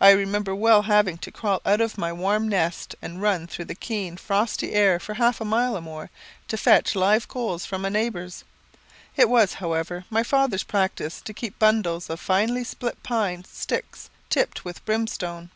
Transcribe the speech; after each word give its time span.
I 0.00 0.12
remember 0.12 0.54
well 0.54 0.84
having 0.84 1.18
to 1.18 1.30
crawl 1.30 1.60
out 1.66 1.82
of 1.82 1.98
my 1.98 2.10
warm 2.14 2.48
nest 2.48 2.94
and 3.02 3.20
run 3.20 3.46
through 3.46 3.66
the 3.66 3.74
keen 3.74 4.16
frosty 4.16 4.72
air 4.72 4.98
for 4.98 5.12
half 5.12 5.38
a 5.38 5.44
mile 5.44 5.76
or 5.76 5.82
more, 5.82 6.08
to 6.48 6.56
fetch 6.56 6.94
live 6.94 7.28
coals 7.28 7.66
from 7.66 7.84
a 7.84 7.90
neighbour's. 7.90 8.42
It 9.16 9.28
was, 9.28 9.52
however, 9.60 10.06
my 10.08 10.22
father's 10.22 10.64
practice 10.64 11.20
to 11.20 11.34
keep 11.34 11.58
bundles 11.58 12.08
of 12.08 12.20
finely 12.20 12.64
split 12.64 13.02
pine 13.02 13.44
sticks 13.44 14.08
tipped 14.30 14.64
with 14.64 14.82
brimstone. 14.86 15.50